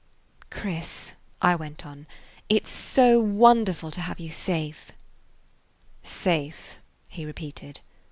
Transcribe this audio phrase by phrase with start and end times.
[0.49, 1.13] "Chris,"
[1.43, 2.07] I went on,
[2.49, 4.91] "it 's so wonderful to have you safe."
[6.01, 6.77] "Safe,"
[7.07, 7.81] he repeated.